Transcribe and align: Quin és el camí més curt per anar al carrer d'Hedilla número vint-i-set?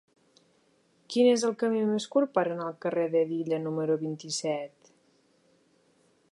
Quin 1.15 1.27
és 1.33 1.43
el 1.49 1.53
camí 1.63 1.83
més 1.89 2.07
curt 2.15 2.33
per 2.39 2.43
anar 2.47 2.65
al 2.69 2.79
carrer 2.87 3.05
d'Hedilla 3.13 3.61
número 3.69 4.01
vint-i-set? 4.07 4.93